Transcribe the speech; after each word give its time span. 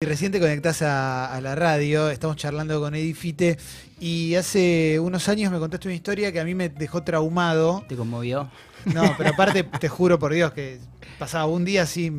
Y 0.00 0.06
recién 0.06 0.30
te 0.30 0.38
conectás 0.38 0.80
a, 0.82 1.34
a 1.34 1.40
la 1.40 1.56
radio, 1.56 2.08
estamos 2.08 2.36
charlando 2.36 2.78
con 2.80 2.94
Edifite 2.94 3.58
y 3.98 4.36
hace 4.36 5.00
unos 5.00 5.28
años 5.28 5.50
me 5.50 5.58
contaste 5.58 5.88
una 5.88 5.96
historia 5.96 6.30
que 6.30 6.38
a 6.38 6.44
mí 6.44 6.54
me 6.54 6.68
dejó 6.68 7.02
traumado. 7.02 7.84
¿Te 7.88 7.96
conmovió? 7.96 8.48
No, 8.84 9.12
pero 9.18 9.30
aparte 9.30 9.64
te 9.80 9.88
juro 9.88 10.16
por 10.20 10.32
Dios 10.32 10.52
que 10.52 10.78
pasaba 11.18 11.46
un 11.46 11.64
día 11.64 11.82
así 11.82 12.12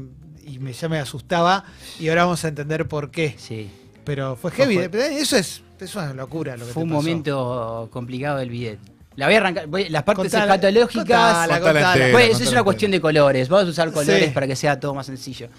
y 0.46 0.60
me, 0.60 0.74
ya 0.74 0.90
me 0.90 1.00
asustaba 1.00 1.64
y 2.02 2.10
ahora 2.10 2.26
vamos 2.26 2.44
a 2.44 2.50
entender 2.50 2.86
por 2.86 3.12
qué. 3.12 3.36
Sí. 3.38 3.72
Pero 4.04 4.36
fue 4.36 4.52
heavy, 4.52 4.76
fue- 4.90 5.22
eso 5.22 5.38
es, 5.38 5.62
eso 5.80 6.04
es 6.04 6.14
locura 6.16 6.58
lo 6.58 6.66
que 6.68 6.74
Fue 6.74 6.82
te 6.82 6.84
un 6.84 6.90
pasó. 6.90 7.02
momento 7.02 7.88
complicado 7.94 8.40
del 8.40 8.50
bidet. 8.50 8.80
La 9.16 9.26
voy 9.26 9.36
a 9.36 9.38
arrancar. 9.38 9.68
voy- 9.68 9.90
las 9.90 10.04
partes 10.04 10.24
Contala, 10.32 10.56
escatológicas. 10.56 11.04
contala, 11.04 11.42
Contala 11.56 11.60
contala. 11.60 11.94
entera. 11.94 12.12
Pues, 12.14 12.26
eso 12.26 12.34
es 12.36 12.40
una 12.40 12.48
entera. 12.48 12.64
cuestión 12.64 12.92
de 12.92 13.02
colores. 13.02 13.50
Vamos 13.50 13.68
a 13.68 13.70
usar 13.72 13.92
colores 13.92 14.26
Sí. 14.26 14.32
para 14.32 14.48
que 14.48 14.56
sea 14.56 14.80
todo 14.80 14.94
más 14.94 15.06
sencillo. 15.08 15.50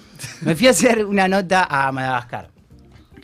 Me 0.43 0.55
fui 0.57 0.67
a 0.67 0.71
hacer 0.71 1.05
una 1.05 1.29
nota 1.29 1.67
a 1.71 1.93
Madagascar. 1.93 2.49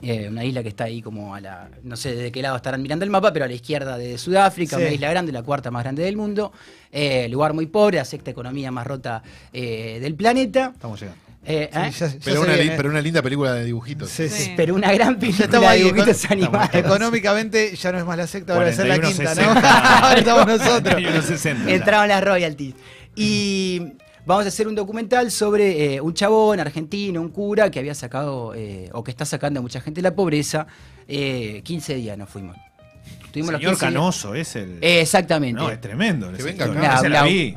Eh, 0.02 0.28
una 0.28 0.45
isla 0.45 0.62
que 0.62 0.68
está 0.68 0.84
ahí 0.84 1.00
como 1.00 1.34
a 1.34 1.41
la. 1.41 1.70
No 1.83 1.97
sé 1.97 2.14
de 2.14 2.30
qué 2.30 2.42
lado 2.42 2.55
estarán 2.56 2.83
mirando 2.83 3.05
el 3.06 3.10
mapa, 3.10 3.33
pero 3.33 3.47
a 3.47 3.48
la 3.48 3.55
izquierda 3.55 3.97
de 3.97 4.19
Sudáfrica, 4.19 4.77
Sí. 4.77 4.83
una 4.83 4.92
isla 4.92 5.09
grande, 5.09 5.33
la 5.33 5.42
cuarta 5.42 5.70
más 5.70 5.84
grande 5.84 6.02
del 6.02 6.19
mundo. 6.19 6.52
Eh, 6.92 7.28
lugar 7.30 7.55
muy 7.55 7.64
pobre, 7.66 7.97
la 7.97 8.05
sexta 8.05 8.30
economía 8.30 8.70
más 8.70 8.86
rota 8.86 9.22
eh, 9.55 9.98
del 10.02 10.14
planeta. 10.14 10.72
Estamos 10.74 11.00
llegando. 11.00 11.22
Eh, 11.48 11.70
Sí, 11.73 11.78
¿eh? 11.78 11.91
ya- 11.98 12.06
ya 12.09 12.14
Pero 12.24 12.41
una, 12.42 12.52
li- 12.55 12.60
viene. 12.62 12.77
pero 12.77 12.88
una 12.91 13.00
linda 13.00 13.23
película 13.23 13.52
de 13.55 13.64
dibujitos. 13.64 14.10
Sí, 14.10 14.28
sí. 14.28 14.42
Sí. 14.45 14.52
Pero 14.56 14.74
una 14.74 14.92
gran 14.92 15.14
Ya 15.14 15.20
película 15.20 15.45
estamos 15.45 15.70
de 15.70 15.77
dibujitos 15.77 16.30
animados. 16.30 16.74
Económicamente 16.74 17.77
ya 17.77 17.92
no 17.92 17.98
es 17.98 18.05
más 18.05 18.16
la 18.16 18.27
secta, 18.27 18.55
ahora 18.55 18.72
ser 18.72 18.86
la 18.88 18.98
quinta, 19.00 19.34
¿no? 19.34 19.42
41.60. 19.55 19.62
ahora 20.02 20.19
estamos 20.19 20.46
nosotros. 20.46 20.95
41.60. 21.00 21.69
Entraban 21.70 22.09
las 22.09 22.24
royalties. 22.24 22.74
Y 23.14 23.80
vamos 24.27 24.45
a 24.45 24.48
hacer 24.48 24.66
un 24.69 24.74
documental 24.74 25.30
sobre 25.30 25.95
eh, 25.95 26.00
un 26.00 26.12
chabón 26.14 26.59
argentino, 26.60 27.20
un 27.20 27.28
cura 27.30 27.70
que 27.70 27.78
había 27.78 27.94
sacado, 27.94 28.52
eh, 28.55 28.91
o 28.92 29.05
que 29.05 29.10
está 29.12 29.24
sacando 29.24 29.60
a 29.60 29.62
mucha 29.62 29.80
gente 29.80 29.98
de 29.98 30.02
la 30.08 30.14
pobreza. 30.14 30.66
Eh, 31.08 31.60
15 31.64 31.94
días 31.94 32.19
nos 32.19 32.28
fuimos. 32.28 32.56
Tuvimos 33.37 33.53
los 33.53 33.61
Señor 33.61 33.73
15 33.75 33.87
días- 33.87 33.92
Canoso 33.95 34.34
es 34.34 34.56
el. 34.56 34.79
Eh, 34.81 35.01
exactamente. 35.01 35.61
no, 35.61 35.70
es 35.70 35.81
tremendo. 35.81 36.33
Que 36.33 36.42
venga 36.42 36.65
acá. 36.65 37.03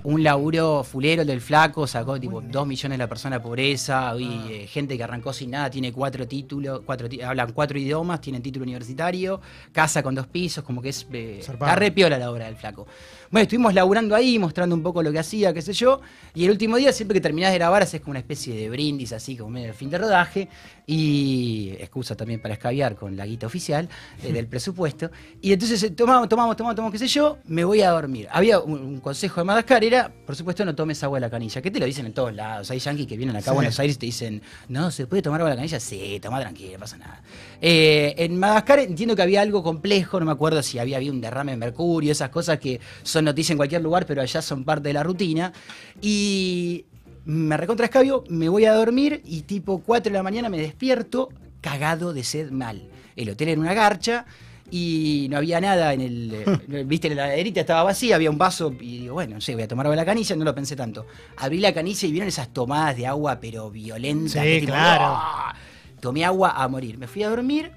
Un, 0.04 0.24
la 0.24 0.32
laburo 0.32 0.84
fulero 0.84 1.22
el 1.22 1.28
del 1.28 1.42
flaco, 1.42 1.88
sacó 1.88 2.20
tipo 2.20 2.42
2 2.42 2.68
millones 2.68 2.98
de 2.98 3.04
la 3.04 3.08
persona 3.08 3.38
de 3.38 3.42
pobreza, 3.42 4.14
y 4.20 4.42
eh, 4.52 4.68
gente 4.68 4.98
que 4.98 5.04
arrancó 5.04 5.32
sin 5.32 5.52
nada, 5.52 5.70
tiene 5.70 5.92
cuatro 5.94 6.28
títulos, 6.28 6.82
cuatro 6.86 7.08
hablan 7.26 7.54
cuatro 7.54 7.80
idiomas, 7.80 8.20
tienen 8.20 8.42
título 8.42 8.64
universitario, 8.64 9.40
casa 9.72 10.04
con 10.04 10.16
dos 10.16 10.28
pisos, 10.28 10.64
como 10.64 10.82
que 10.82 10.90
es 10.90 11.08
eh, 11.14 11.40
Zarpado. 11.44 11.70
está 11.72 11.80
re 11.80 11.92
piola 11.92 12.18
la 12.18 12.30
obra 12.30 12.46
del 12.46 12.56
flaco. 12.56 12.86
Bueno, 13.32 13.44
estuvimos 13.44 13.74
laburando 13.74 14.16
ahí, 14.16 14.40
mostrando 14.40 14.76
un 14.76 14.82
poco 14.82 15.04
lo 15.04 15.12
que 15.12 15.20
hacía, 15.20 15.54
qué 15.54 15.62
sé 15.62 15.72
yo, 15.74 16.02
y 16.34 16.46
el 16.46 16.52
último 16.52 16.78
día, 16.78 16.92
siempre 16.92 17.14
que 17.16 17.22
terminás 17.22 17.52
de 17.52 17.60
grabar, 17.60 17.84
haces 17.84 18.02
como 18.02 18.12
una 18.12 18.20
especie 18.20 18.56
de 18.56 18.70
brindis, 18.70 19.14
así 19.14 19.38
como 19.38 19.52
medio 19.52 19.68
el 19.68 19.74
fin 19.76 19.90
de 19.90 19.98
rodaje, 20.00 20.50
y 20.88 21.70
excusa 21.80 22.16
también 22.16 22.42
para 22.42 22.56
escabiar 22.56 22.96
con 22.96 23.16
la 23.16 23.26
guita 23.28 23.46
oficial 23.46 23.88
eh, 24.24 24.34
del 24.34 24.48
presupuesto. 24.50 25.12
Y 25.42 25.54
entonces 25.54 25.69
eh, 25.72 25.92
tomamos, 25.92 26.28
tomamos, 26.28 26.56
tomamos, 26.56 26.75
tomamos, 26.75 26.92
qué 26.92 27.00
sé 27.00 27.08
yo, 27.08 27.38
me 27.45 27.64
voy 27.64 27.81
a 27.81 27.92
dormir. 27.92 28.28
Había 28.31 28.59
un, 28.59 28.80
un 28.80 29.00
consejo 29.00 29.42
de 29.42 29.45
Madagascar, 29.45 29.84
era, 29.84 30.11
por 30.26 30.36
supuesto, 30.36 30.66
no 30.66 30.76
tomes 30.76 31.03
agua 31.03 31.17
de 31.17 31.22
la 31.22 31.30
canilla, 31.30 31.61
que 31.61 31.72
te 31.72 31.80
lo 31.80 31.86
dicen 31.86 32.06
en 32.06 32.14
todos 32.14 32.34
lados. 32.34 32.70
Hay 32.72 32.80
yanquis 32.80 33.08
que 33.08 33.17
vienen 33.17 33.36
acá 33.36 33.52
a. 33.52 33.53
Buenos 33.53 33.80
Aires 33.80 33.95
y 33.95 34.00
te 34.00 34.06
dicen, 34.06 34.42
no, 34.67 34.92
¿se 34.92 35.08
puede 35.08 35.22
tomar 35.22 35.42
agua 35.42 35.52
de 35.52 35.56
la 35.56 35.59
canilla? 35.61 35.80
Sí, 35.80 36.20
toma 36.22 36.39
tranquilo, 36.39 36.73
no 36.73 36.80
pasa 36.80 36.98
nada. 36.98 37.22
Eh, 37.61 38.16
en 38.17 38.39
Madagascar 38.39 38.80
entiendo 38.80 39.16
que 39.16 39.22
había 39.22 39.42
algo 39.42 39.64
complejo, 39.64 40.20
no 40.20 40.26
me 40.26 40.31
acuerdo 40.31 40.64
si 40.64 40.80
había 40.80 40.98
habido 40.98 41.14
un 41.14 41.22
derrame 41.22 41.52
de 41.52 41.58
mercurio, 41.58 42.11
esas 42.11 42.30
cosas 42.30 42.59
que 42.59 42.80
son 43.04 43.26
noticias 43.26 43.52
en 43.52 43.58
cualquier 43.58 43.81
lugar, 43.81 44.06
pero 44.06 44.22
allá 44.22 44.42
son 44.42 44.64
parte 44.64 44.89
de 44.89 44.94
la 44.94 45.04
rutina. 45.04 45.54
Y 46.02 46.86
me 47.26 47.58
recontra 47.58 47.86
escabio, 47.86 48.23
me 48.30 48.50
voy 48.50 48.66
a 48.66 48.73
dormir 48.73 49.22
y 49.26 49.42
tipo 49.42 49.80
4 49.86 50.11
de 50.11 50.17
la 50.17 50.23
mañana 50.23 50.50
me 50.50 50.58
despierto 50.58 51.30
cagado 51.61 52.14
de 52.14 52.23
sed 52.23 52.52
mal. 52.52 52.88
El 53.16 53.30
hotel 53.30 53.50
era 53.50 53.61
una 53.61 53.73
garcha 53.73 54.26
y 54.72 55.28
no 55.30 55.38
había 55.38 55.59
nada 55.62 55.94
en 55.94 56.02
el. 56.02 56.34
eh, 56.34 56.84
Viste, 56.86 57.09
la 57.14 57.28
heladerita 57.28 57.62
estaba 57.62 57.84
vacía, 57.84 58.16
había 58.16 58.30
un 58.30 58.38
vaso 58.38 58.73
y 58.80 59.00
digo, 59.00 59.16
bueno, 59.16 59.36
no 59.36 59.42
sé, 59.42 59.54
voy 59.54 59.64
a 59.64 59.67
tomar 59.67 59.86
agua 59.86 59.95
de 59.95 60.02
la 60.02 60.05
canilla, 60.05 60.36
no 60.36 60.45
lo 60.45 60.54
pensé 60.55 60.76
tanto. 60.76 61.05
Abrí 61.38 61.60
la 61.60 61.73
canilla 61.73 62.08
y 62.08 62.11
vieron 62.11 62.27
esas 62.27 62.49
tomadas 62.49 62.95
de 62.98 63.08
agua, 63.08 63.39
pero 63.39 63.70
violentas. 63.70 64.44
Sí, 64.44 64.60
tipo, 64.60 64.73
claro. 64.73 65.05
¡ah! 65.08 65.55
Tomé 65.99 66.23
agua 66.26 66.52
a 66.52 66.67
morir. 66.67 66.98
Me 66.98 67.08
fui 67.08 67.23
a 67.23 67.30
dormir 67.30 67.71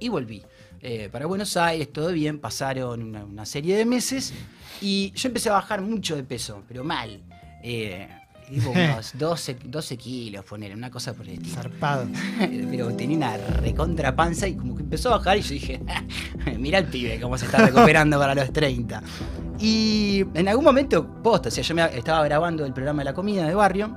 y 0.00 0.08
volví. 0.08 0.42
Eh, 0.80 1.08
para 1.12 1.26
Buenos 1.26 1.56
Aires, 1.56 1.92
todo 1.92 2.10
bien, 2.10 2.40
pasaron 2.40 3.02
una, 3.02 3.24
una 3.24 3.46
serie 3.46 3.76
de 3.76 3.84
meses 3.84 4.34
y 4.80 5.12
yo 5.14 5.28
empecé 5.28 5.48
a 5.48 5.52
bajar 5.52 5.80
mucho 5.80 6.16
de 6.16 6.24
peso, 6.24 6.64
pero 6.66 6.82
mal. 6.82 7.20
Eh, 7.62 8.08
tipo 8.52 8.70
unos 8.74 9.12
12, 9.14 9.56
12 9.64 9.96
kilos, 9.96 10.44
poner, 10.44 10.74
una 10.74 10.90
cosa 10.90 11.14
por 11.14 11.26
el 11.26 11.34
estilo. 11.34 11.54
Zarpado. 11.54 12.06
pero 12.70 12.94
tenía 12.94 13.16
una 13.16 13.36
recontra 13.36 14.14
panza 14.14 14.46
y 14.46 14.54
como 14.54 14.76
que 14.76 14.82
empezó 14.82 15.12
a 15.12 15.18
bajar 15.18 15.38
y 15.38 15.42
yo 15.42 15.54
dije, 15.54 15.80
mira 16.58 16.78
el 16.78 16.86
pibe 16.86 17.20
cómo 17.20 17.38
se 17.38 17.46
está 17.46 17.58
recuperando 17.58 18.18
para 18.18 18.34
los 18.34 18.52
30. 18.52 19.02
Y 19.58 20.24
en 20.34 20.48
algún 20.48 20.64
momento, 20.64 21.06
posta, 21.22 21.48
o 21.48 21.52
sea, 21.52 21.62
yo 21.62 21.74
me 21.74 21.84
estaba 21.96 22.24
grabando 22.24 22.64
el 22.64 22.72
programa 22.72 23.00
de 23.00 23.04
la 23.06 23.14
comida 23.14 23.46
de 23.46 23.54
barrio 23.54 23.96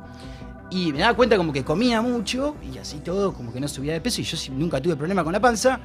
y 0.69 0.91
me 0.91 0.99
daba 0.99 1.15
cuenta 1.15 1.37
como 1.37 1.51
que 1.51 1.63
comía 1.63 2.01
mucho 2.01 2.55
y 2.73 2.77
así 2.77 2.97
todo, 2.99 3.33
como 3.33 3.51
que 3.51 3.59
no 3.59 3.67
subía 3.67 3.93
de 3.93 4.01
peso 4.01 4.21
y 4.21 4.23
yo 4.23 4.37
nunca 4.53 4.81
tuve 4.81 4.95
problema 4.95 5.23
con 5.23 5.33
la 5.33 5.39
panza, 5.39 5.79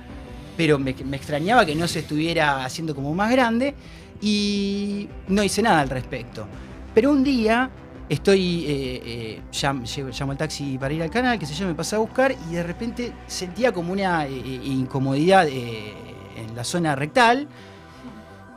pero 0.57 0.79
me, 0.79 0.95
me 1.05 1.17
extrañaba 1.17 1.65
que 1.65 1.75
no 1.75 1.89
se 1.89 2.01
estuviera 2.01 2.65
haciendo 2.65 2.95
como 2.95 3.15
más 3.15 3.31
grande 3.31 3.75
y 4.21 5.09
no 5.29 5.43
hice 5.43 5.63
nada 5.63 5.81
al 5.81 5.89
respecto. 5.89 6.47
Pero 6.95 7.11
un 7.13 7.23
día 7.23 7.71
estoy, 8.11 8.65
eh, 8.67 9.03
eh, 9.05 9.41
llam- 9.53 9.85
llevo- 9.87 10.11
llamo 10.11 10.33
al 10.33 10.39
taxi 10.39 10.77
para 10.77 10.93
ir 10.93 11.03
al 11.03 11.11
canal, 11.11 11.39
que 11.39 11.47
se 11.47 11.55
yo, 11.55 11.67
me 11.67 11.75
pasé 11.75 11.97
a 11.97 12.01
buscar 12.01 12.35
y 12.51 12.55
de 12.55 12.63
repente 12.63 13.13
sentía 13.27 13.73
como 13.73 13.93
una 13.93 14.27
eh, 14.27 14.31
incomodidad 14.65 15.49
en 15.49 16.55
la 16.55 16.65
zona 16.65 16.95
rectal. 16.95 17.49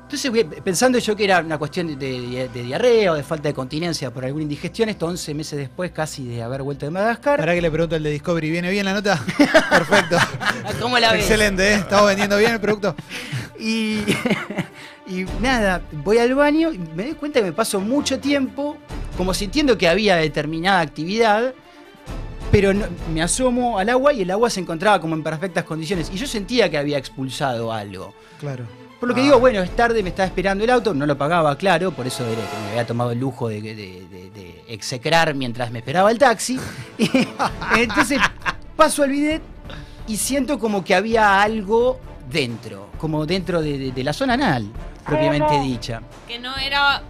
Entonces, 0.04 0.46
pensando 0.64 1.00
yo 1.00 1.16
que 1.16 1.24
era 1.24 1.40
una 1.40 1.58
cuestión 1.58 1.88
de, 1.88 1.96
de- 1.96 2.50
de 2.50 2.64
diarrea 2.64 3.14
o 3.14 3.16
de 3.16 3.24
falta 3.24 3.48
de 3.50 3.54
continencia 3.56 4.12
por 4.12 4.24
alguna 4.26 4.44
indigestión, 4.44 4.90
esto 4.90 5.08
11 5.08 5.34
meses 5.34 5.58
después 5.58 5.92
casi 5.92 6.28
de 6.28 6.44
haber 6.44 6.62
vuelto 6.62 6.86
de 6.86 6.92
Madagascar. 6.92 7.40
Para 7.40 7.56
que 7.56 7.62
le 7.64 7.72
pregunto 7.72 7.96
al 7.96 8.04
de 8.04 8.12
Discovery, 8.12 8.52
¿viene 8.52 8.70
bien 8.70 8.86
la 8.86 8.94
nota? 8.94 9.20
Perfecto. 9.70 10.18
¿Cómo 10.80 11.00
la 11.00 11.14
ves? 11.14 11.22
Excelente, 11.22 11.68
¿eh? 11.68 11.76
¿Estamos 11.76 12.06
vendiendo 12.08 12.38
bien 12.38 12.52
el 12.54 12.60
producto? 12.60 12.96
Y, 13.66 14.00
y 15.08 15.26
nada, 15.42 15.82
voy 16.04 16.18
al 16.18 16.36
baño 16.36 16.74
y 16.74 16.78
me 16.80 17.04
doy 17.06 17.14
cuenta 17.14 17.40
que 17.40 17.46
me 17.46 17.54
paso 17.54 17.80
mucho 17.80 18.20
tiempo 18.20 18.78
como 19.18 19.34
sintiendo 19.34 19.78
que 19.78 19.88
había 19.88 20.16
determinada 20.16 20.80
actividad, 20.82 21.54
pero 22.52 22.74
no- 22.74 22.86
me 23.14 23.22
asomo 23.22 23.80
al 23.80 23.90
agua 23.90 24.14
y 24.14 24.22
el 24.22 24.32
agua 24.32 24.50
se 24.50 24.60
encontraba 24.60 25.00
como 25.00 25.16
en 25.16 25.24
perfectas 25.24 25.64
condiciones. 25.64 26.10
Y 26.14 26.18
yo 26.18 26.28
sentía 26.28 26.70
que 26.70 26.78
había 26.78 26.98
expulsado 26.98 27.72
algo. 27.72 28.14
Claro. 28.40 28.66
Por 29.00 29.10
lo 29.10 29.16
que 29.16 29.22
Ah. 29.22 29.24
digo, 29.26 29.40
bueno, 29.40 29.62
es 29.62 29.76
tarde, 29.76 30.02
me 30.04 30.10
estaba 30.10 30.28
esperando 30.28 30.64
el 30.64 30.70
auto, 30.70 30.94
no 30.94 31.06
lo 31.06 31.18
pagaba, 31.18 31.58
claro, 31.58 31.92
por 31.92 32.08
eso 32.08 32.24
era 32.26 32.36
que 32.42 32.58
me 32.66 32.70
había 32.72 32.88
tomado 32.88 33.12
el 33.12 33.20
lujo 33.20 33.50
de, 33.50 33.62
de- 33.62 33.76
de- 33.76 34.30
de 34.34 34.64
execrar 34.68 35.34
mientras 35.36 35.72
me 35.72 35.80
esperaba 35.80 36.10
el 36.12 36.18
taxi. 36.18 36.60
Y 36.98 37.10
entonces 37.80 38.20
paso 38.78 39.04
al 39.04 39.10
bidet 39.12 39.42
y 40.08 40.16
siento 40.18 40.58
como 40.60 40.84
que 40.86 40.96
había 40.96 41.42
algo 41.42 42.00
dentro, 42.32 42.90
como 42.98 43.26
dentro 43.26 43.62
de, 43.62 43.78
de- 43.78 43.92
de 43.92 44.04
la 44.04 44.14
zona 44.14 44.34
anal, 44.36 44.68
propiamente 45.06 45.60
dicha. 45.60 46.02
Que 46.28 46.40
no 46.40 46.56
era. 46.58 47.02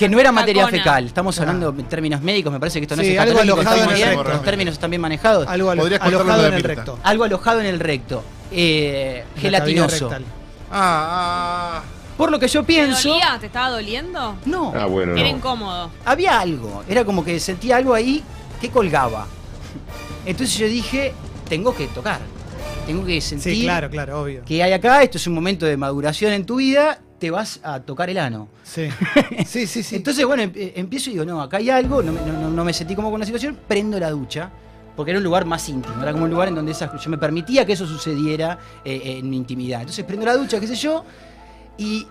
Que 0.00 0.08
no 0.08 0.18
era 0.18 0.32
materia 0.32 0.64
Cacona. 0.64 0.78
fecal, 0.82 1.06
estamos 1.06 1.36
Claro. 1.36 1.50
hablando 1.50 1.74
en 1.78 1.86
términos 1.86 2.22
médicos, 2.22 2.50
me 2.52 2.58
parece 2.58 2.80
que 2.80 2.84
esto 2.84 2.96
no 2.96 3.02
Sí, 3.02 3.10
es 3.12 3.18
algo 3.20 3.38
alojado 3.38 3.76
en 3.84 3.88
el 3.90 3.94
bien, 3.94 4.08
recto. 4.08 4.24
los 4.30 4.42
términos 4.42 4.72
están 4.72 4.90
bien 4.90 5.00
manejados. 5.02 5.46
Algo 5.46 5.70
alo- 5.70 5.82
Podrías 5.82 6.00
contarlo 6.00 6.20
alojado 6.22 6.42
de 6.42 6.48
en 6.48 6.54
el 6.54 6.62
recto. 6.64 6.98
Algo 7.02 7.24
alojado 7.24 7.60
en 7.60 7.66
el 7.66 7.78
recto, 7.80 8.24
eh, 8.50 9.24
La 9.34 9.40
gelatinoso. 9.42 10.08
cavidad 10.08 10.18
rectal. 10.20 10.24
Ah, 10.72 11.80
ah. 11.80 11.82
Por 12.16 12.30
lo 12.30 12.38
que 12.38 12.48
yo 12.48 12.60
¿Te 12.62 12.66
pienso... 12.66 13.08
dolía? 13.10 13.36
¿Te 13.40 13.46
estaba 13.46 13.68
doliendo? 13.70 14.36
No, 14.46 14.72
Ah, 14.74 14.86
bueno, 14.86 15.12
Era 15.14 15.30
no. 15.30 15.36
incómodo. 15.36 15.90
había 16.06 16.40
algo, 16.40 16.82
era 16.88 17.04
como 17.04 17.22
que 17.24 17.38
sentía 17.38 17.76
algo 17.76 17.92
ahí 17.92 18.22
que 18.60 18.70
colgaba. 18.70 19.26
Entonces 20.24 20.56
yo 20.58 20.66
dije, 20.66 21.12
tengo 21.48 21.74
que 21.74 21.86
tocar, 21.88 22.20
tengo 22.86 23.04
que 23.04 23.20
sentir 23.20 23.54
Sí, 23.54 23.62
claro, 23.64 23.90
claro, 23.90 24.22
obvio. 24.22 24.42
que 24.46 24.62
hay 24.62 24.72
acá, 24.72 25.02
esto 25.02 25.18
es 25.18 25.26
un 25.26 25.34
momento 25.34 25.66
de 25.66 25.76
maduración 25.76 26.32
en 26.32 26.44
tu 26.46 26.56
vida, 26.56 27.00
te 27.20 27.30
vas 27.30 27.60
a 27.62 27.78
tocar 27.80 28.10
el 28.10 28.18
ano. 28.18 28.48
Sí. 28.64 28.88
Sí, 29.46 29.66
sí, 29.66 29.82
sí. 29.82 29.96
Entonces, 29.96 30.24
bueno, 30.26 30.42
em- 30.42 30.52
eh, 30.54 30.72
empiezo 30.76 31.10
y 31.10 31.12
digo, 31.12 31.24
no, 31.24 31.40
acá 31.40 31.58
hay 31.58 31.70
algo, 31.70 32.02
no 32.02 32.12
me, 32.12 32.20
no- 32.22 32.64
me 32.64 32.72
sentí 32.72 32.94
como 32.96 33.10
con 33.10 33.20
la 33.20 33.26
situación, 33.26 33.56
prendo 33.68 33.98
la 34.00 34.10
ducha, 34.10 34.50
porque 34.96 35.10
era 35.12 35.18
un 35.18 35.24
lugar 35.24 35.44
más 35.44 35.68
íntimo, 35.68 36.02
era 36.02 36.12
como 36.12 36.24
un 36.24 36.30
lugar 36.30 36.48
en 36.48 36.54
donde 36.56 36.72
esa- 36.72 36.94
yo 36.96 37.10
me 37.10 37.18
permitía 37.18 37.64
que 37.64 37.74
eso 37.74 37.86
sucediera 37.86 38.58
eh, 38.84 39.18
en 39.18 39.30
mi 39.30 39.36
intimidad. 39.36 39.80
Entonces 39.80 40.04
prendo 40.04 40.26
la 40.26 40.34
ducha, 40.36 40.58
qué 40.58 40.66
sé 40.66 40.74
yo, 40.74 41.04
y 41.78 42.06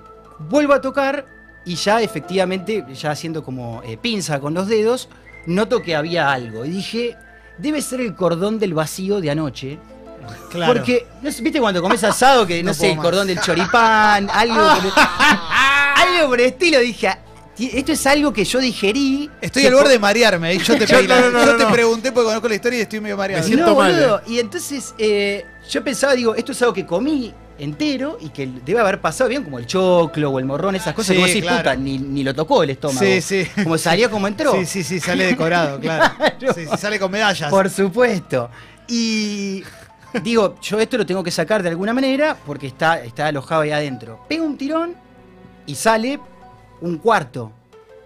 vuelvo 0.50 0.73
a 0.73 0.81
tocar 0.81 1.25
y 1.65 1.75
ya 1.75 2.01
efectivamente, 2.01 2.85
ya 2.94 3.11
haciendo 3.11 3.44
como 3.44 3.81
eh, 3.83 3.97
pinza 3.97 4.39
con 4.39 4.53
los 4.53 4.67
dedos, 4.67 5.09
noto 5.45 5.81
que 5.81 5.95
había 5.95 6.31
algo. 6.31 6.65
Y 6.65 6.69
dije, 6.69 7.15
debe 7.57 7.81
ser 7.81 8.01
el 8.01 8.15
cordón 8.15 8.59
del 8.59 8.73
vacío 8.73 9.19
de 9.21 9.29
anoche. 9.31 9.77
Claro. 10.51 10.74
Porque, 10.74 11.07
¿viste 11.21 11.60
cuando 11.60 11.81
comes 11.81 12.04
asado 12.04 12.45
que, 12.48 12.62
no, 12.63 12.69
No 12.69 12.74
sé, 12.74 12.92
el 12.92 12.98
más. 12.98 13.06
cordón 13.06 13.27
del 13.27 13.39
choripán, 13.42 14.30
algo, 14.31 14.56
por 14.56 14.86
el- 14.86 14.92
algo 16.16 16.30
por 16.30 16.39
el 16.42 16.45
estilo? 16.48 16.80
Dije, 16.80 17.07
"Ah, 17.07 17.19
esto 17.57 17.92
es 17.92 18.07
algo 18.07 18.31
que 18.31 18.45
yo 18.45 18.60
digerí. 18.60 19.30
Estoy 19.42 19.66
al 19.66 19.74
borde 19.74 19.92
de 19.92 20.00
marearme. 20.00 20.54
y 20.54 20.60
Yo 20.60 20.77
te, 20.77 20.86
Yo- 20.88 21.01
no, 21.04 21.30
no, 21.57 21.71
pregunté 21.71 22.12
porque 22.12 22.27
conozco 22.27 22.48
la 22.48 22.56
historia 22.56 22.80
y 22.80 22.81
estoy 22.83 23.01
medio 23.01 23.18
mareado. 23.18 23.42
Me 23.44 23.48
siento 23.48 23.66
no, 23.68 23.75
mal, 23.75 23.92
boludo. 23.92 24.21
Y 24.27 24.39
entonces 24.39 24.94
eh, 24.98 25.45
yo 25.69 25.83
pensaba, 25.83 26.13
digo, 26.13 26.36
esto 26.36 26.54
es 26.54 26.62
algo 26.62 26.74
que 26.74 26.86
comí 26.86 27.33
entero 27.57 28.18
y 28.21 28.30
que 28.30 28.48
debe 28.66 28.80
haber 28.80 29.01
pasado 29.01 29.30
bien, 29.30 29.44
como 29.44 29.60
el 29.60 29.68
choclo 29.68 30.30
o 30.31 30.39
el 30.39 30.45
morrón, 30.45 30.75
esas 30.77 30.94
cosas 30.94 31.13
Sí, 31.18 31.21
decís, 31.21 31.42
claro. 31.42 31.57
puta, 31.57 31.75
ni, 31.75 31.98
ni 31.98 32.24
lo 32.24 32.33
tocó 32.33 32.63
el 32.63 32.69
estómago. 32.69 33.01
Sí, 33.06 33.19
sí. 33.21 33.45
Como 33.62 33.77
salió 33.77 34.10
como 34.10 34.30
entró. 34.30 34.54
Sí, 34.54 34.66
sí, 34.66 34.81
sí, 34.81 35.01
sale 35.01 35.25
decorado, 35.25 35.77
claro. 35.81 36.13
Claro. 36.39 36.54
Sí, 36.56 36.66
sí, 36.66 36.77
sale 36.77 36.98
con 36.98 37.12
medallas. 37.12 37.50
Por 37.50 37.69
supuesto. 37.69 38.50
Y 38.88 39.62
digo, 40.23 40.56
yo 40.61 40.79
esto 40.79 40.97
lo 40.97 41.06
tengo 41.06 41.23
que 41.23 41.31
sacar 41.31 41.61
de 41.63 41.69
alguna 41.69 41.94
manera 41.94 42.35
porque 42.45 42.67
está, 42.67 43.03
está 43.03 43.27
alojado 43.27 43.61
ahí 43.61 43.71
adentro. 43.71 44.19
Pego 44.27 44.45
un 44.45 44.57
tirón 44.57 44.95
y 45.65 45.75
sale 45.75 46.19
un 46.81 46.97
cuarto. 46.97 47.51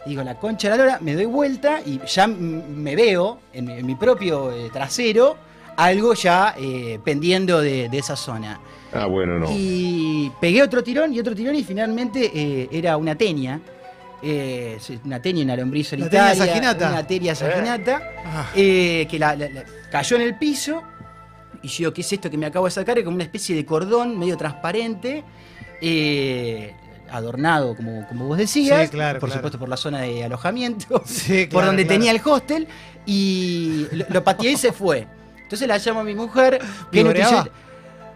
Digo, 0.05 0.21
la 0.23 0.37
concha 0.37 0.69
de 0.69 0.77
la 0.77 0.83
lora, 0.83 0.97
me 1.01 1.13
doy 1.13 1.25
vuelta 1.25 1.79
y 1.85 1.99
ya 2.05 2.27
me 2.27 2.95
veo 2.95 3.39
en 3.53 3.65
mi, 3.65 3.73
en 3.73 3.85
mi 3.85 3.95
propio 3.95 4.51
eh, 4.51 4.69
trasero 4.71 5.37
algo 5.77 6.13
ya 6.13 6.53
eh, 6.57 6.99
pendiendo 7.03 7.61
de, 7.61 7.87
de 7.89 7.97
esa 7.97 8.15
zona. 8.15 8.59
Ah, 8.93 9.05
bueno, 9.05 9.39
no. 9.39 9.47
Y 9.49 10.31
pegué 10.41 10.61
otro 10.61 10.83
tirón 10.83 11.13
y 11.13 11.19
otro 11.19 11.33
tirón 11.33 11.55
y 11.55 11.63
finalmente 11.63 12.29
eh, 12.33 12.69
era 12.71 12.95
una 12.97 13.15
tenia. 13.15 13.59
Eh, 14.21 14.77
una 15.03 15.21
tenia, 15.21 15.43
una 15.43 15.55
lombriz 15.55 15.91
La 15.93 15.97
solitaria. 15.97 16.31
tenia 16.33 16.45
saginata. 16.47 16.89
Una 16.89 17.07
tenia 17.07 17.35
saginata. 17.35 18.01
Ah, 18.25 18.49
eh, 18.55 19.07
que 19.09 19.17
la- 19.19 19.35
la- 19.35 19.49
la- 19.49 19.63
cayó 19.91 20.15
en 20.17 20.21
el 20.21 20.37
piso. 20.37 20.83
Y 21.63 21.67
yo 21.69 21.77
digo, 21.79 21.93
¿qué 21.93 22.01
es 22.01 22.13
esto 22.13 22.29
que 22.29 22.37
me 22.37 22.45
acabo 22.45 22.65
de 22.65 22.71
sacar? 22.71 22.97
Es 22.99 23.03
como 23.05 23.15
una 23.15 23.23
especie 23.23 23.55
de 23.55 23.65
cordón 23.65 24.19
medio 24.19 24.37
transparente. 24.37 25.23
eh, 25.81 26.75
adornado, 27.09 27.75
como, 27.75 28.07
como 28.07 28.25
vos 28.27 28.37
decías. 28.39 28.83
Sí, 28.85 28.87
claro, 28.89 29.19
Por 29.19 29.29
claro. 29.29 29.39
supuesto, 29.39 29.59
por 29.59 29.69
la 29.69 29.77
zona 29.77 30.01
de 30.01 30.23
alojamiento. 30.23 31.03
Sí, 31.05 31.45
por 31.45 31.63
donde 31.65 31.85
tenía 31.85 32.11
el 32.11 32.19
hostel. 32.23 32.67
Y 33.05 33.85
lo, 33.91 34.05
lo 34.09 34.23
pateé 34.23 34.51
y 34.53 34.57
se 34.57 34.71
fue. 34.71 35.07
Entonces 35.43 35.67
la 35.67 35.77
llamo 35.77 35.99
a 35.99 36.03
mi 36.03 36.15
mujer. 36.15 36.59
que 36.91 37.03
nutricionista. 37.03 37.51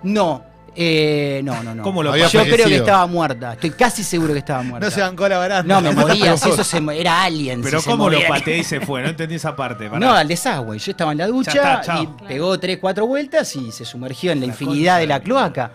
No. 0.03 0.43
Eh, 0.79 1.41
no, 1.43 1.63
no, 1.63 1.73
no. 1.73 1.81
¿Cómo 1.81 2.03
lo 2.03 2.11
Había 2.11 2.27
Yo 2.27 2.43
creo 2.43 2.67
que 2.67 2.75
estaba 2.75 3.07
muerta. 3.07 3.53
Estoy 3.53 3.71
casi 3.71 4.03
seguro 4.03 4.33
que 4.33 4.39
estaba 4.39 4.61
muerta. 4.61 4.85
No 4.87 4.91
se 4.91 5.01
bancó 5.01 5.27
la 5.27 5.39
baranda. 5.39 5.75
No, 5.75 5.81
me 5.81 5.91
moría. 5.91 6.37
si 6.37 6.49
eso 6.49 6.63
se 6.63 6.77
era 6.99 7.23
alien. 7.23 7.63
Pero 7.63 7.79
si 7.79 7.85
se 7.85 7.89
¿cómo 7.89 8.09
lo 8.09 8.19
pateé 8.27 8.59
y 8.59 8.63
se 8.63 8.79
fue? 8.79 9.01
No 9.01 9.09
entendí 9.09 9.35
esa 9.35 9.55
parte. 9.55 9.85
pará. 9.89 9.99
No, 9.99 10.13
al 10.13 10.27
desagüe. 10.27 10.77
Yo 10.77 10.91
estaba 10.91 11.11
en 11.13 11.17
la 11.17 11.27
ducha 11.27 11.79
está, 11.81 11.99
y 11.99 12.07
pegó 12.27 12.59
tres, 12.59 12.77
cuatro 12.79 13.07
vueltas 13.07 13.55
y 13.55 13.71
se 13.71 13.85
sumergió 13.85 14.31
en 14.31 14.39
la, 14.41 14.45
La 14.45 14.51
infinidad 14.53 14.99
de 14.99 15.07
la 15.07 15.19
cloaca. 15.19 15.71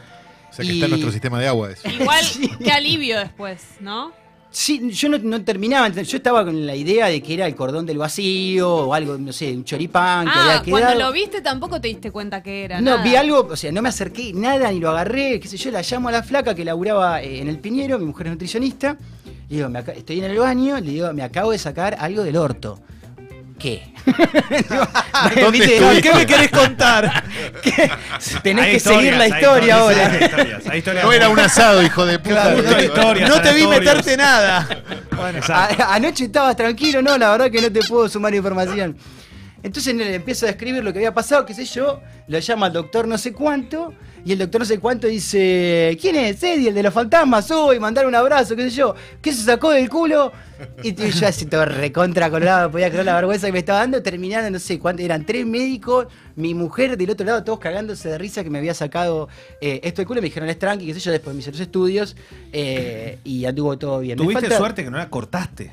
o 0.50 0.52
sea 0.52 0.64
que 0.64 0.70
Y- 0.72 0.74
está 0.76 0.84
en 0.86 0.90
nuestro 0.90 1.10
sistema 1.10 1.40
de 1.40 1.48
agua 1.48 1.70
eso. 1.72 1.88
Igual, 1.88 2.24
Sí. 2.24 2.48
qué 2.62 2.70
alivio 2.70 3.18
después, 3.18 3.60
¿no? 3.80 4.12
Sí, 4.54 4.90
yo 4.90 5.08
no, 5.08 5.16
no 5.18 5.42
terminaba, 5.42 5.88
yo 5.88 6.16
estaba 6.18 6.44
con 6.44 6.66
la 6.66 6.76
idea 6.76 7.06
de 7.06 7.22
que 7.22 7.32
era 7.34 7.46
el 7.46 7.54
cordón 7.56 7.86
del 7.86 7.96
vacío 7.96 8.68
o 8.70 8.92
algo, 8.94 9.16
no 9.16 9.32
sé, 9.32 9.50
un 9.56 9.64
choripán 9.64 10.26
que 10.26 10.32
Ah, 10.34 10.42
había 10.42 10.62
quedado. 10.62 10.82
cuando 10.82 11.04
lo 11.06 11.12
viste 11.12 11.40
tampoco 11.40 11.80
te 11.80 11.88
diste 11.88 12.10
cuenta 12.10 12.42
que 12.42 12.64
era. 12.64 12.78
No, 12.80 12.90
nada. 12.92 13.02
vi 13.02 13.16
algo, 13.16 13.48
o 13.50 13.56
sea, 13.56 13.72
no 13.72 13.80
me 13.80 13.88
acerqué 13.88 14.32
nada 14.34 14.70
ni 14.70 14.78
lo 14.78 14.90
agarré, 14.90 15.40
qué 15.40 15.48
sé 15.48 15.56
yo, 15.56 15.70
la 15.70 15.80
llamo 15.80 16.10
a 16.10 16.12
la 16.12 16.22
flaca 16.22 16.54
que 16.54 16.64
laburaba 16.66 17.22
eh, 17.22 17.40
en 17.40 17.48
el 17.48 17.58
Piñero, 17.60 17.98
mi 17.98 18.04
mujer 18.04 18.26
es 18.26 18.32
nutricionista, 18.34 18.98
y 19.48 19.56
digo, 19.56 19.70
me 19.70 19.78
estoy 19.80 20.18
en 20.18 20.24
el 20.30 20.38
baño, 20.38 20.78
le 20.80 20.90
digo, 20.92 21.12
me 21.14 21.22
acabo 21.22 21.50
de 21.52 21.58
sacar 21.58 21.96
algo 21.98 22.22
del 22.22 22.36
orto. 22.36 22.78
¿Qué? 23.62 23.82
¿Qué 26.02 26.12
me 26.14 26.26
querés 26.26 26.50
contar? 26.50 27.22
Tenés 28.42 28.64
Hay 28.64 28.72
que 28.72 28.80
seguir 28.80 29.14
la 29.14 29.28
historia 29.28 29.76
ahora. 29.76 30.06
hay 30.10 30.24
historias, 30.24 30.62
hay 30.68 30.78
historias. 30.78 31.04
No 31.04 31.12
era 31.12 31.28
un 31.28 31.38
asado, 31.38 31.82
hijo 31.82 32.04
de 32.04 32.18
puta. 32.18 32.54
Claro, 32.92 33.20
no, 33.28 33.40
te 33.40 33.52
vi 33.52 33.66
meterte 33.66 34.16
nada. 34.16 34.68
Bueno, 35.16 35.38
Exacto. 35.38 35.82
A- 35.84 35.94
anoche 35.94 36.24
estabas 36.24 36.56
tranquilo, 36.56 37.00
no, 37.02 37.16
la 37.16 37.30
verdad 37.30 37.50
que 37.50 37.60
no 37.60 37.70
te 37.70 37.80
puedo 37.84 38.08
sumar 38.08 38.34
información. 38.34 38.96
Entonces 39.62 39.94
le 39.94 40.16
empiezo 40.16 40.46
a 40.46 40.48
describir 40.48 40.82
lo 40.82 40.92
que 40.92 40.98
había 40.98 41.14
pasado, 41.14 41.46
qué 41.46 41.54
sé 41.54 41.64
yo, 41.64 42.00
lo 42.26 42.38
llama 42.40 42.66
al 42.66 42.72
doctor 42.72 43.06
no 43.06 43.16
sé 43.16 43.32
cuánto, 43.32 43.94
y 44.24 44.32
el 44.32 44.38
doctor 44.38 44.60
no 44.60 44.64
sé 44.64 44.78
cuánto 44.78 45.06
dice, 45.06 45.96
¿quién 46.00 46.16
es 46.16 46.42
Eddie, 46.42 46.68
el 46.68 46.74
de 46.74 46.82
los 46.82 46.94
fantasmas? 46.94 47.50
Uy, 47.50 47.78
mandar 47.80 48.06
un 48.06 48.14
abrazo, 48.14 48.54
qué 48.56 48.70
sé 48.70 48.76
yo, 48.76 48.94
¿qué 49.20 49.32
se 49.32 49.42
sacó 49.42 49.70
del 49.70 49.88
culo? 49.88 50.32
Y 50.82 50.94
ya 50.94 51.28
así 51.28 51.46
todo 51.46 51.64
recontra 51.64 52.30
colorado, 52.30 52.70
podía 52.70 52.88
creer 52.88 53.04
la 53.06 53.16
vergüenza 53.16 53.46
que 53.46 53.52
me 53.52 53.58
estaba 53.58 53.80
dando, 53.80 54.00
terminando, 54.02 54.48
no 54.50 54.58
sé 54.60 54.78
cuánto, 54.78 55.02
eran 55.02 55.26
tres 55.26 55.44
médicos, 55.44 56.06
mi 56.36 56.54
mujer 56.54 56.96
del 56.96 57.10
otro 57.10 57.26
lado, 57.26 57.42
todos 57.42 57.58
cagándose 57.58 58.08
de 58.08 58.16
risa 58.18 58.44
que 58.44 58.50
me 58.50 58.58
había 58.58 58.74
sacado 58.74 59.28
eh, 59.60 59.80
esto 59.82 60.02
del 60.02 60.06
culo, 60.06 60.20
me 60.20 60.26
dijeron 60.28 60.48
es 60.48 60.58
tranqui, 60.58 60.86
qué 60.86 60.94
sé 60.94 61.00
yo, 61.00 61.10
después 61.10 61.34
me 61.34 61.40
hice 61.40 61.50
los 61.50 61.60
estudios 61.60 62.16
eh, 62.52 63.18
y 63.24 63.44
anduvo 63.44 63.76
todo 63.76 63.98
bien. 64.00 64.16
Tuviste 64.16 64.42
falta- 64.42 64.58
suerte 64.58 64.84
que 64.84 64.90
no 64.90 64.98
la 64.98 65.10
cortaste. 65.10 65.72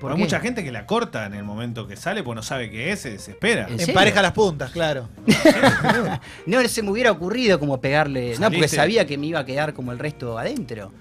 ¿Por 0.00 0.12
Hay 0.12 0.16
qué? 0.16 0.22
mucha 0.22 0.40
gente 0.40 0.62
que 0.62 0.70
la 0.70 0.86
corta 0.86 1.26
en 1.26 1.34
el 1.34 1.44
momento 1.44 1.86
que 1.86 1.96
sale, 1.96 2.22
pues 2.22 2.36
no 2.36 2.42
sabe 2.42 2.70
qué 2.70 2.92
es, 2.92 3.00
se 3.00 3.10
desespera. 3.10 3.66
Empareja 3.68 4.22
las 4.22 4.32
puntas, 4.32 4.70
claro. 4.70 5.08
No 6.46 6.66
se 6.68 6.82
me 6.82 6.90
hubiera 6.90 7.10
ocurrido 7.12 7.58
como 7.58 7.80
pegarle. 7.80 8.36
No, 8.38 8.50
porque 8.50 8.68
sabía 8.68 9.06
que 9.06 9.18
me 9.18 9.26
iba 9.26 9.40
a 9.40 9.44
quedar 9.44 9.74
como 9.74 9.92
el 9.92 9.98
resto 9.98 10.38
adentro. 10.38 10.92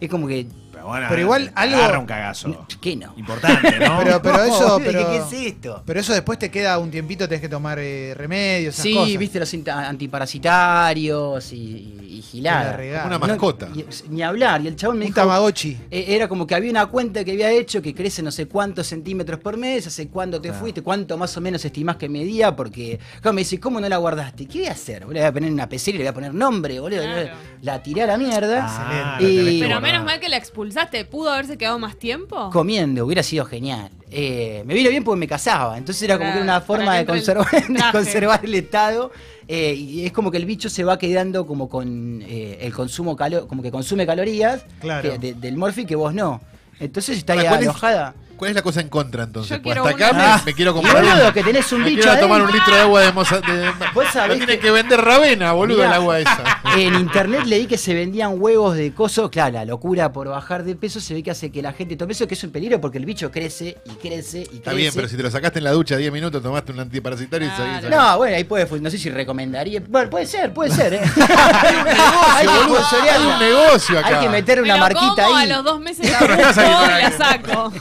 Es 0.00 0.10
como 0.10 0.26
que. 0.26 0.46
Pero, 0.84 0.90
bueno, 0.92 1.06
Pero 1.08 1.20
igual 1.22 1.52
algo- 1.54 1.76
agarra 1.76 1.98
un 1.98 2.06
cagazo. 2.06 2.66
¿Qué 2.80 2.94
no? 2.96 3.14
Importante, 3.16 3.78
¿no? 3.78 3.98
Pero, 4.04 4.20
pero 4.22 4.42
eso, 4.44 4.76
¿qué- 4.78 4.84
pero, 4.84 5.10
¿Qué 5.10 5.16
es 5.16 5.46
esto? 5.46 5.82
pero 5.86 5.98
eso 6.00 6.12
después 6.12 6.38
te 6.38 6.50
queda 6.50 6.78
un 6.78 6.90
tiempito, 6.90 7.26
tenés 7.26 7.40
que 7.40 7.48
tomar 7.48 7.78
eh, 7.78 8.12
remedios, 8.14 8.74
esas 8.74 8.82
Sí, 8.82 8.94
cosas. 8.94 9.16
viste 9.18 9.40
los 9.40 9.54
antiparasitarios 9.68 11.52
y, 11.52 12.22
y, 12.32 12.40
regá. 12.42 13.04
Una 13.06 13.18
No, 13.18 13.26
mascota. 13.26 13.68
y- 13.74 13.84
ni 14.08 14.22
hablar. 14.22 14.60
Y 14.62 14.66
el 14.68 14.76
chabón 14.76 14.98
me 14.98 15.04
Un 15.06 15.10
dijo. 15.10 15.20
Tamagotchi. 15.20 15.78
eh, 15.90 16.04
Era 16.08 16.28
como 16.28 16.46
que 16.46 16.54
había 16.54 16.70
una 16.70 16.86
cuenta 16.86 17.24
que 17.24 17.32
había 17.32 17.50
hecho 17.50 17.80
que 17.80 17.94
crece 17.94 18.22
no 18.22 18.30
sé 18.30 18.46
cuántos 18.46 18.86
centímetros 18.86 19.40
por 19.40 19.56
mes, 19.56 19.86
hace 19.86 20.08
cuánto 20.08 20.40
te 20.40 20.52
fuiste, 20.52 20.82
cuánto 20.82 21.16
más 21.16 21.36
o 21.36 21.40
menos 21.40 21.64
estimás 21.64 21.96
que 21.96 22.08
medía, 22.08 22.54
porque 22.54 22.98
claro, 23.20 23.34
me 23.34 23.40
dice, 23.42 23.58
¿cómo 23.60 23.80
no 23.80 23.88
la 23.88 23.96
guardaste? 23.96 24.46
¿Qué 24.46 24.58
voy 24.60 24.68
a 24.68 24.72
hacer? 24.72 25.00
Le 25.02 25.06
voy 25.06 25.18
a 25.20 25.32
poner 25.32 25.50
una 25.52 25.68
pecera 25.68 25.94
y 25.96 25.98
le 25.98 26.04
voy 26.04 26.10
a 26.10 26.14
poner 26.14 26.34
nombre, 26.34 26.78
boludo. 26.80 27.02
Claro. 27.02 27.30
La 27.62 27.82
tiré 27.82 28.02
a 28.02 28.06
la 28.06 28.18
mierda. 28.18 28.66
Ah, 28.68 29.18
Y- 29.20 29.60
Pero 29.60 29.80
menos 29.80 30.04
mal 30.04 30.20
que 30.20 30.28
la 30.28 30.36
expulsaste. 30.74 31.04
¿Pudo 31.04 31.30
haberse 31.30 31.56
quedado 31.56 31.78
más 31.78 31.96
tiempo? 31.96 32.50
comiendo, 32.50 33.04
hubiera 33.06 33.22
sido 33.22 33.44
genial. 33.44 33.90
Eh, 34.10 34.62
me 34.66 34.74
vino 34.74 34.90
bien 34.90 35.02
porque 35.04 35.18
me 35.18 35.26
casaba, 35.28 35.76
entonces 35.78 36.02
era 36.04 36.18
como 36.18 36.32
que 36.32 36.40
una 36.40 36.60
forma 36.60 36.94
de 36.94 37.00
el 37.00 37.06
conservar, 37.06 37.50
de 37.50 37.60
traje. 37.74 37.92
conservar 37.92 38.40
el 38.44 38.54
estado. 38.54 39.10
eh, 39.48 39.74
y 39.74 40.06
es 40.06 40.12
como 40.12 40.30
que 40.30 40.38
el 40.38 40.46
bicho 40.46 40.68
se 40.70 40.84
va 40.84 40.98
quedando 40.98 41.46
como 41.46 41.68
con 41.68 42.22
eh, 42.22 42.58
el 42.62 42.72
consumo 42.72 43.14
calo 43.16 43.46
como 43.46 43.62
que 43.62 43.70
consume 43.70 44.06
calorías 44.06 44.64
Claro. 44.80 45.10
que- 45.12 45.18
de- 45.18 45.34
del 45.34 45.56
morfi 45.56 45.84
que 45.84 45.96
vos 45.96 46.14
no. 46.14 46.40
Entonces 46.80 47.18
está 47.18 47.34
ahí 47.34 47.40
Ahora, 47.46 48.14
¿cuál 48.44 48.50
es- 48.50 48.50
alojada. 48.50 48.50
¿Cuál 48.50 48.50
es 48.50 48.54
la 48.56 48.62
cosa 48.62 48.80
en 48.80 48.88
contra 48.88 49.22
entonces? 49.24 49.56
Yo 49.56 49.62
Pues 49.62 49.74
quiero 49.74 49.88
hasta 49.88 50.06
acá 50.06 50.16
una- 50.16 50.36
me, 50.38 50.42
me 50.44 50.54
quiero 50.54 50.70
Y 50.70 50.74
comprar 50.74 51.04
boludo, 51.04 51.26
un, 51.28 51.32
que 51.32 51.42
tenés 51.42 51.72
un 51.72 51.80
me 51.82 51.88
bicho 51.90 52.02
quiero 52.02 52.18
tomar 52.20 52.42
un 52.42 52.48
adentro. 52.48 52.60
litro 52.60 52.74
de 52.74 52.80
agua 52.82 53.00
de 53.02 53.12
moza. 53.12 53.40
De, 53.40 53.70
Vos 53.94 54.06
sabés 54.12 54.28
lo 54.38 54.46
tiene 54.46 54.52
que- 54.54 54.58
que 54.66 54.70
vender 54.70 55.00
Ravena, 55.00 55.52
boludo, 55.52 55.78
Mirá, 55.78 55.88
el 55.88 55.94
agua 55.94 56.18
esa. 56.20 56.42
En 56.76 56.94
internet 56.96 57.44
leí 57.46 57.66
que 57.66 57.78
se 57.78 57.94
vendían 57.94 58.34
huevos 58.36 58.74
de 58.76 58.92
coso. 58.92 59.30
Claro, 59.30 59.52
la 59.54 59.64
locura 59.64 60.12
por 60.12 60.28
bajar 60.28 60.64
de 60.64 60.74
peso 60.74 60.98
se 61.00 61.14
ve 61.14 61.22
que 61.22 61.30
hace 61.30 61.50
que 61.52 61.62
la 61.62 61.72
gente 61.72 61.96
tome 61.96 62.12
eso, 62.12 62.26
que 62.26 62.34
es 62.34 62.42
un 62.44 62.50
peligro 62.50 62.80
porque 62.80 62.98
el 62.98 63.04
bicho 63.06 63.30
crece 63.30 63.76
y 63.84 63.90
crece 63.92 64.40
y 64.40 64.46
crece. 64.46 64.56
Está 64.56 64.72
bien, 64.72 64.92
pero 64.94 65.06
si 65.08 65.16
te 65.16 65.22
lo 65.22 65.30
sacaste 65.30 65.58
en 65.58 65.64
la 65.64 65.70
ducha 65.72 65.96
10 65.96 66.12
minutos, 66.12 66.42
tomaste 66.42 66.72
un 66.72 66.80
antiparasitario 66.80 67.46
y 67.48 67.50
Claro. 67.52 67.74
seguís. 67.80 67.90
No, 67.90 68.16
bueno, 68.18 68.36
ahí 68.36 68.44
puede, 68.44 68.66
fu- 68.66 68.78
no 68.78 68.90
sé 68.90 68.98
si 68.98 69.08
recomendaría. 69.10 69.80
Bueno, 69.88 70.10
puede 70.10 70.26
ser, 70.26 70.52
puede 70.52 70.70
ser, 70.70 70.94
¿eh? 70.94 71.00
Hay 71.02 72.46
que 72.46 72.52
boludo, 72.52 72.84
hay 73.02 73.26
un 73.26 73.38
negocio 73.38 73.98
acá. 73.98 74.08
Hay 74.18 74.24
que 74.24 74.28
meter 74.30 74.58
Me 74.58 74.64
una 74.64 74.74
lo 74.74 74.80
marquita 74.80 75.24
como 75.24 75.36
ahí. 75.36 75.50
a 75.50 75.56
los 75.56 75.64
dos 75.64 75.80
meses 75.80 76.10
no 76.20 76.52
saliendo 76.52 76.84
y 76.98 77.02
la 77.02 77.12
saco. 77.12 77.72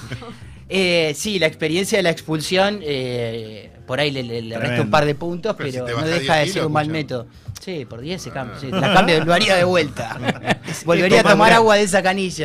Eh, 0.75 1.13
sí, 1.15 1.38
la 1.38 1.46
experiencia 1.46 1.98
de 2.00 2.03
la 2.03 2.10
expulsión, 2.10 2.80
eh, 2.82 3.70
por 3.86 4.00
ahí 4.00 4.10
le, 4.10 4.24
le- 4.24 4.42
le 4.42 4.58
resta 4.58 4.82
un 4.82 4.89
par 4.89 5.06
de 5.06 5.13
puntos, 5.13 5.56
Pero 5.56 5.86
no 5.88 6.01
deja 6.08 6.36
de 6.38 6.44
10 6.46 6.53
ser 6.53 6.65
un 6.65 6.72
mal 6.74 6.88
método. 6.89 7.27
Sí, 7.63 7.86
por 7.86 8.01
10 8.01 8.22
se 8.22 8.32
cambia. 8.32 8.60
sí, 8.60 8.68
la 8.72 8.92
cambio, 8.94 9.24
lo 9.24 9.34
haría 9.34 9.56
de 9.56 9.63
vuelta. 9.65 10.20
Volvería 10.86 11.22
a 11.22 11.24
tomar 11.24 11.53
agua 11.53 11.75
de 11.75 11.84
esa 11.84 12.01
canilla. 12.01 12.36